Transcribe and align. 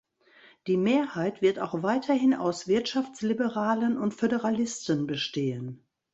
Die 0.65 0.77
Mehrheit 0.77 1.43
wird 1.43 1.59
auch 1.59 1.83
weiterhin 1.83 2.33
aus 2.33 2.67
Wirtschaftsliberalen 2.67 3.99
und 3.99 4.15
Föderalisten 4.15 5.05
bestehen. 5.05 5.85